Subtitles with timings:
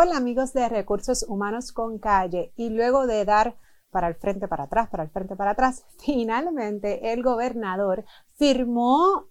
[0.00, 3.56] Hola amigos de Recursos Humanos con Calle y luego de dar
[3.90, 8.04] para el frente, para atrás, para el frente, para atrás, finalmente el gobernador
[8.36, 9.26] firmó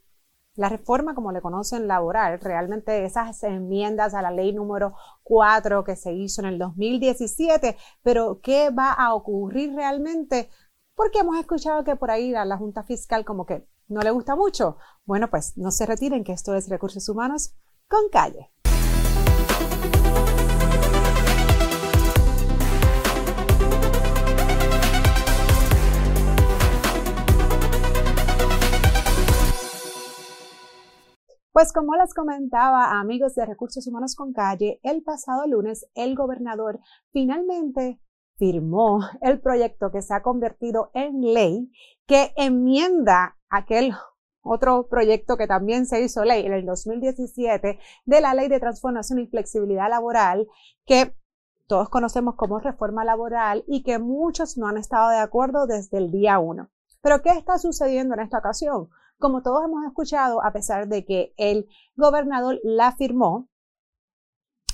[0.56, 4.94] la reforma, como le conocen, laboral, realmente esas enmiendas a la ley número
[5.24, 10.50] 4 que se hizo en el 2017, pero ¿qué va a ocurrir realmente?
[10.96, 14.36] Porque hemos escuchado que por ahí a la Junta Fiscal como que no le gusta
[14.36, 14.76] mucho.
[15.06, 17.56] Bueno, pues no se retiren, que esto es Recursos Humanos
[17.88, 18.52] con Calle.
[31.58, 36.80] Pues como les comentaba, amigos de Recursos Humanos con Calle, el pasado lunes el gobernador
[37.12, 38.00] finalmente
[38.38, 41.72] firmó el proyecto que se ha convertido en ley
[42.06, 43.96] que enmienda aquel
[44.44, 49.18] otro proyecto que también se hizo ley en el 2017 de la Ley de Transformación
[49.18, 50.48] y Flexibilidad Laboral
[50.86, 51.16] que
[51.66, 56.12] todos conocemos como reforma laboral y que muchos no han estado de acuerdo desde el
[56.12, 56.70] día uno.
[57.02, 58.90] Pero ¿qué está sucediendo en esta ocasión?
[59.20, 63.50] Como todos hemos escuchado, a pesar de que el gobernador la firmó,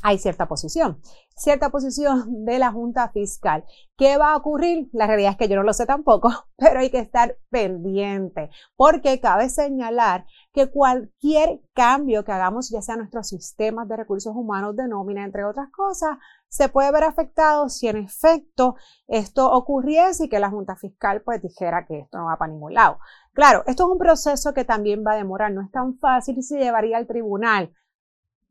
[0.03, 0.99] hay cierta posición,
[1.33, 3.63] cierta posición de la Junta Fiscal.
[3.97, 4.89] ¿Qué va a ocurrir?
[4.91, 9.21] La realidad es que yo no lo sé tampoco, pero hay que estar pendiente, porque
[9.21, 14.89] cabe señalar que cualquier cambio que hagamos, ya sea nuestros sistemas de recursos humanos de
[14.89, 16.17] nómina, entre otras cosas,
[16.49, 18.75] se puede ver afectado si en efecto
[19.07, 22.73] esto ocurriese y que la Junta Fiscal pues dijera que esto no va para ningún
[22.73, 22.99] lado.
[23.31, 26.43] Claro, esto es un proceso que también va a demorar, no es tan fácil y
[26.43, 27.73] se llevaría al tribunal.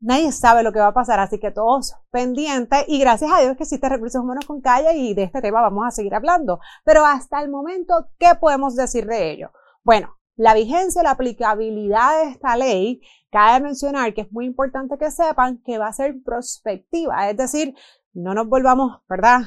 [0.05, 3.55] Nadie sabe lo que va a pasar, así que todos pendientes y gracias a Dios
[3.55, 6.59] que existe Recursos Humanos con Calle y de este tema vamos a seguir hablando.
[6.83, 9.51] Pero hasta el momento, ¿qué podemos decir de ello?
[9.81, 15.09] Bueno, la vigencia, la aplicabilidad de esta ley, cabe mencionar que es muy importante que
[15.09, 17.73] sepan que va a ser prospectiva, es decir,
[18.11, 19.43] no nos volvamos, ¿verdad?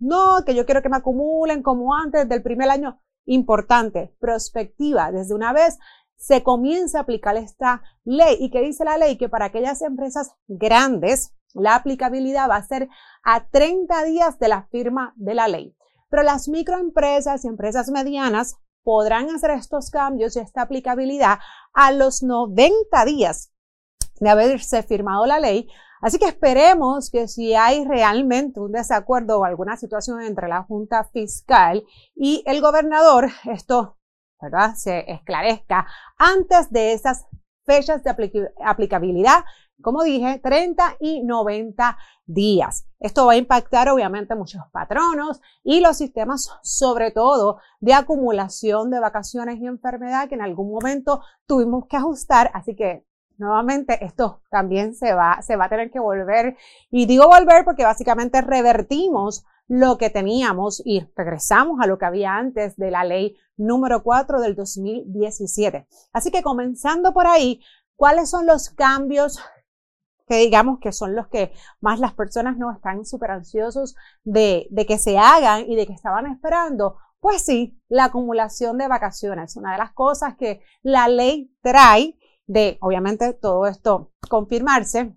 [0.00, 3.00] No, que yo quiero que me acumulen como antes del primer año.
[3.26, 5.78] Importante, prospectiva, desde una vez
[6.16, 8.36] se comienza a aplicar esta ley.
[8.40, 9.16] ¿Y qué dice la ley?
[9.16, 12.88] Que para aquellas empresas grandes, la aplicabilidad va a ser
[13.22, 15.76] a 30 días de la firma de la ley.
[16.10, 21.38] Pero las microempresas y empresas medianas podrán hacer estos cambios y esta aplicabilidad
[21.72, 23.52] a los 90 días
[24.20, 25.68] de haberse firmado la ley.
[26.00, 31.04] Así que esperemos que si hay realmente un desacuerdo o alguna situación entre la Junta
[31.04, 31.82] Fiscal
[32.14, 33.96] y el gobernador, esto
[34.44, 34.74] ¿verdad?
[34.76, 35.86] se esclarezca
[36.18, 37.26] antes de esas
[37.64, 38.10] fechas de
[38.64, 39.44] aplicabilidad
[39.82, 41.96] como dije, 30 y 90
[42.26, 42.86] días.
[42.98, 49.00] Esto va a impactar obviamente muchos patronos y los sistemas, sobre todo de acumulación de
[49.00, 52.50] vacaciones y enfermedad que en algún momento tuvimos que ajustar.
[52.54, 53.04] Así que
[53.36, 56.56] nuevamente esto también se va, se va a tener que volver.
[56.90, 62.36] Y digo volver porque básicamente revertimos lo que teníamos y regresamos a lo que había
[62.36, 65.86] antes de la ley número 4 del 2017.
[66.12, 67.60] Así que comenzando por ahí,
[67.96, 69.40] ¿cuáles son los cambios
[70.26, 74.86] que digamos que son los que más las personas no están súper ansiosos de, de
[74.86, 79.56] que se hagan y de que estaban esperando, pues sí, la acumulación de vacaciones.
[79.56, 85.16] Una de las cosas que la ley trae de, obviamente, todo esto confirmarse,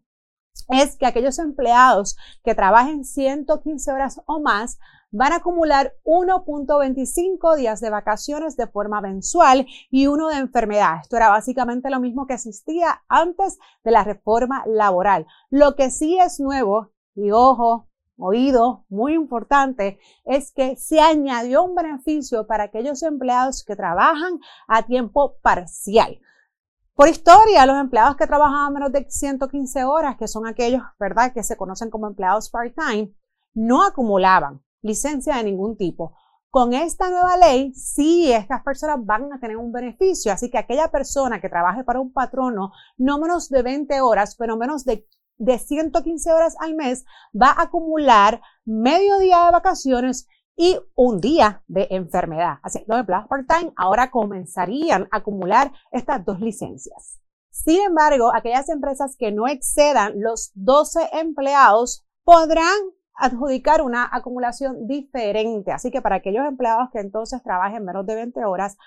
[0.69, 4.79] es que aquellos empleados que trabajen 115 horas o más
[5.12, 10.97] van a acumular 1.25 días de vacaciones de forma mensual y uno de enfermedad.
[11.01, 15.25] Esto era básicamente lo mismo que existía antes de la reforma laboral.
[15.50, 21.75] Lo que sí es nuevo, y ojo, oído, muy importante, es que se añadió un
[21.75, 26.19] beneficio para aquellos empleados que trabajan a tiempo parcial.
[26.97, 31.44] Por historia, los empleados que trabajaban menos de 115 horas, que son aquellos, ¿verdad?, que
[31.44, 33.13] se conocen como empleados part-time,
[33.53, 36.16] no acumulaban licencia de ningún tipo.
[36.50, 40.34] Con esta nueva ley, sí, estas personas van a tener un beneficio.
[40.34, 44.58] Así que aquella persona que trabaje para un patrono no menos de 20 horas, pero
[44.58, 47.06] menos de, de 115 horas al mes,
[47.40, 52.57] va a acumular medio día de vacaciones y un día de enfermedad.
[52.63, 57.21] Así, los empleados part-time ahora comenzarían a acumular estas dos licencias.
[57.51, 62.75] Sin embargo, aquellas empresas que no excedan los 12 empleados podrán
[63.13, 65.71] adjudicar una acumulación diferente.
[65.71, 68.77] Así que para aquellos empleados que entonces trabajen menos de 20 horas,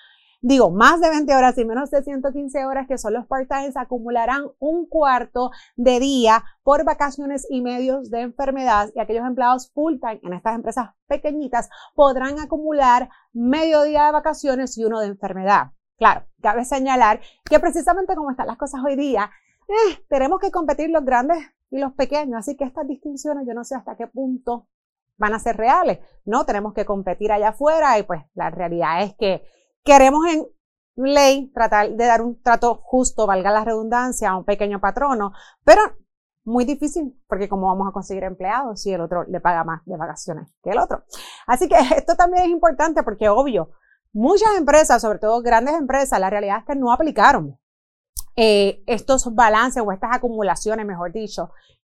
[0.41, 4.45] digo, más de 20 horas y menos de 115 horas, que son los part-times, acumularán
[4.59, 10.33] un cuarto de día por vacaciones y medios de enfermedad y aquellos empleados full-time en
[10.33, 15.73] estas empresas pequeñitas podrán acumular medio día de vacaciones y uno de enfermedad.
[15.99, 19.31] Claro, cabe señalar que precisamente como están las cosas hoy día,
[19.69, 21.39] eh, tenemos que competir los grandes
[21.71, 24.67] y los pequeños, así que estas distinciones yo no sé hasta qué punto
[25.19, 25.99] van a ser reales.
[26.25, 29.45] No, tenemos que competir allá afuera y pues la realidad es que
[29.85, 30.47] queremos en
[30.97, 35.33] ley tratar de dar un trato justo, valga la redundancia, a un pequeño patrono,
[35.65, 35.83] pero
[36.45, 39.97] muy difícil porque cómo vamos a conseguir empleados si el otro le paga más de
[39.97, 41.05] vacaciones que el otro.
[41.47, 43.71] Así que esto también es importante porque obvio,
[44.13, 47.59] muchas empresas, sobre todo grandes empresas, la realidad es que no aplicaron
[48.37, 51.51] eh, estos balances o estas acumulaciones, mejor dicho,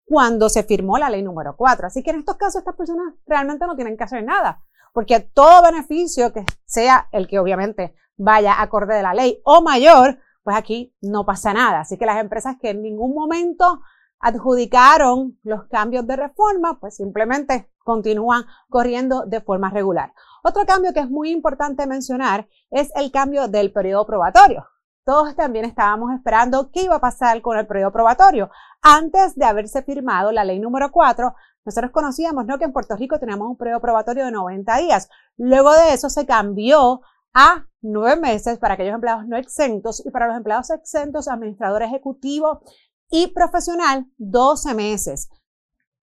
[0.10, 1.86] cuando se firmó la ley número 4.
[1.86, 5.62] Así que en estos casos estas personas realmente no tienen que hacer nada, porque todo
[5.62, 10.96] beneficio que sea el que obviamente vaya acorde de la ley o mayor, pues aquí
[11.00, 11.82] no pasa nada.
[11.82, 13.82] Así que las empresas que en ningún momento
[14.20, 20.12] adjudicaron los cambios de reforma, pues simplemente continúan corriendo de forma regular.
[20.44, 24.66] Otro cambio que es muy importante mencionar es el cambio del periodo probatorio.
[25.06, 28.50] Todos también estábamos esperando qué iba a pasar con el periodo probatorio.
[28.82, 31.34] Antes de haberse firmado la ley número 4,
[31.66, 32.58] nosotros conocíamos ¿no?
[32.58, 35.10] que en Puerto Rico teníamos un periodo probatorio de 90 días.
[35.38, 37.02] Luego de eso se cambió
[37.34, 42.62] a nueve meses para aquellos empleados no exentos y para los empleados exentos, administrador ejecutivo
[43.10, 45.30] y profesional, 12 meses.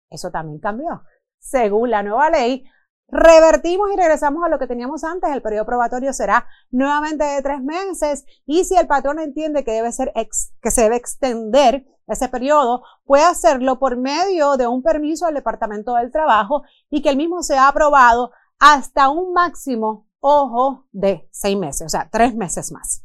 [0.09, 1.03] Eso también cambió.
[1.38, 2.65] Según la nueva ley,
[3.10, 5.30] revertimos y regresamos a lo que teníamos antes.
[5.30, 9.92] El periodo probatorio será nuevamente de tres meses y si el patrón entiende que debe
[9.92, 10.12] ser
[10.60, 15.94] que se debe extender ese periodo, puede hacerlo por medio de un permiso del Departamento
[15.94, 21.86] del Trabajo y que el mismo sea aprobado hasta un máximo, ojo, de seis meses,
[21.86, 23.04] o sea, tres meses más.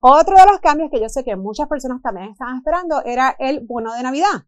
[0.00, 3.60] Otro de los cambios que yo sé que muchas personas también estaban esperando era el
[3.66, 4.44] bono de Navidad.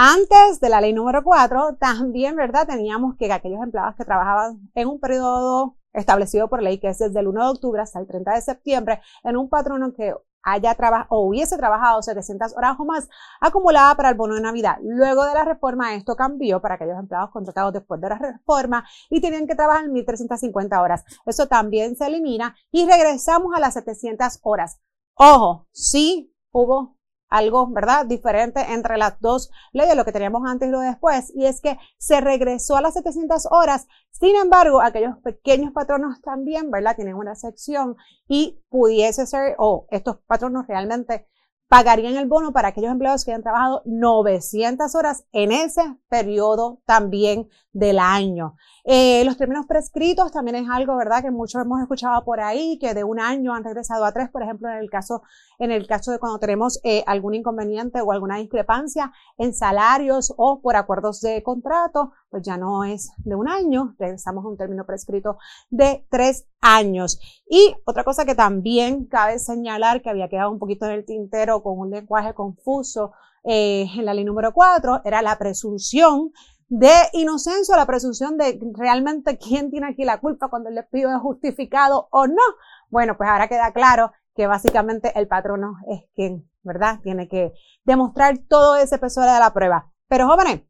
[0.00, 2.68] Antes de la ley número 4, también, ¿verdad?
[2.68, 7.18] Teníamos que aquellos empleados que trabajaban en un periodo establecido por ley, que es desde
[7.18, 10.14] el 1 de octubre hasta el 30 de septiembre, en un patrono que
[10.44, 13.08] haya trabajado o hubiese trabajado 700 horas o más
[13.40, 14.76] acumulada para el bono de Navidad.
[14.82, 19.20] Luego de la reforma, esto cambió para aquellos empleados contratados después de la reforma y
[19.20, 21.04] tenían que trabajar 1.350 horas.
[21.26, 24.80] Eso también se elimina y regresamos a las 700 horas.
[25.16, 26.97] Ojo, sí hubo
[27.28, 28.06] algo, ¿verdad?
[28.06, 31.78] Diferente entre las dos leyes, lo que teníamos antes y lo después, y es que
[31.98, 33.86] se regresó a las 700 horas.
[34.10, 36.96] Sin embargo, aquellos pequeños patronos también, ¿verdad?
[36.96, 37.96] Tienen una sección
[38.26, 41.26] y pudiese ser, o estos patronos realmente
[41.68, 47.48] pagarían el bono para aquellos empleados que hayan trabajado 900 horas en ese periodo también
[47.72, 48.56] del año.
[48.84, 51.22] Eh, los términos prescritos también es algo, ¿verdad?
[51.22, 54.42] Que muchos hemos escuchado por ahí, que de un año han regresado a tres, por
[54.42, 55.22] ejemplo, en el caso,
[55.58, 60.62] en el caso de cuando tenemos eh, algún inconveniente o alguna discrepancia en salarios o
[60.62, 64.84] por acuerdos de contrato, pues ya no es de un año, regresamos a un término
[64.84, 65.38] prescrito
[65.70, 67.20] de tres años.
[67.48, 71.62] Y otra cosa que también cabe señalar que había quedado un poquito en el tintero
[71.62, 73.12] con un lenguaje confuso
[73.44, 76.32] eh, en la ley número 4 era la presunción
[76.68, 81.20] de inocencia, la presunción de realmente quién tiene aquí la culpa cuando el despido es
[81.20, 82.42] justificado o no.
[82.90, 87.00] Bueno, pues ahora queda claro que básicamente el patrono es quien, ¿verdad?
[87.02, 87.52] Tiene que
[87.84, 89.90] demostrar todo ese peso de la prueba.
[90.08, 90.62] Pero jóvenes,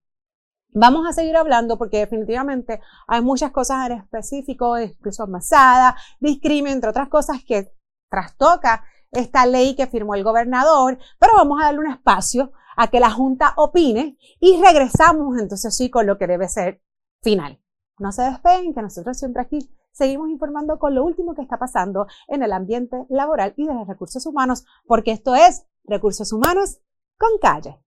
[0.70, 6.90] Vamos a seguir hablando porque definitivamente hay muchas cosas en específico, incluso masada, discrimen, entre
[6.90, 7.72] otras cosas que
[8.10, 13.00] trastoca esta ley que firmó el gobernador, pero vamos a darle un espacio a que
[13.00, 16.82] la Junta opine y regresamos entonces sí con lo que debe ser
[17.22, 17.60] final.
[17.98, 19.58] No se despeguen, que nosotros siempre aquí
[19.90, 23.88] seguimos informando con lo último que está pasando en el ambiente laboral y de los
[23.88, 26.78] recursos humanos, porque esto es Recursos Humanos
[27.16, 27.82] con Calle.